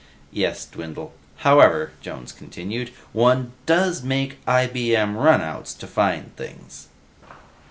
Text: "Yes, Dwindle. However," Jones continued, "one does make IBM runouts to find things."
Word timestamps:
"Yes, 0.31 0.65
Dwindle. 0.65 1.13
However," 1.45 1.91
Jones 2.01 2.31
continued, 2.31 2.89
"one 3.13 3.51
does 3.67 4.01
make 4.01 4.43
IBM 4.47 5.13
runouts 5.15 5.75
to 5.77 5.85
find 5.85 6.35
things." 6.35 6.87